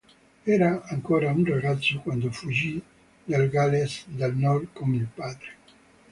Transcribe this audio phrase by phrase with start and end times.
[0.53, 2.81] Era ancora un ragazzo quando fuggì
[3.23, 5.49] dal Galles del nord con il padre.